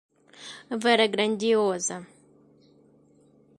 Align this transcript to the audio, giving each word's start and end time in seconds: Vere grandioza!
Vere 0.85 1.05
grandioza! 1.13 1.95